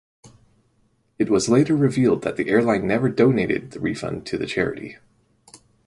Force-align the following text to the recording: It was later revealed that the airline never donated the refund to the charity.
It 1.19 1.29
was 1.29 1.47
later 1.47 1.75
revealed 1.75 2.23
that 2.23 2.35
the 2.35 2.49
airline 2.49 2.87
never 2.87 3.07
donated 3.07 3.69
the 3.69 3.79
refund 3.79 4.25
to 4.25 4.37
the 4.39 4.47
charity. 4.47 4.97